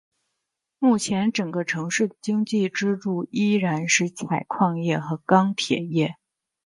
[0.79, 6.15] 目前整个城市的经济支柱依然是采矿业和钢铁业。